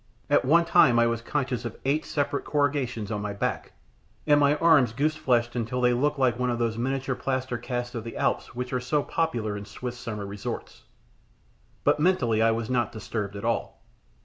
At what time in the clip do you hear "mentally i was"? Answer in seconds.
11.99-12.67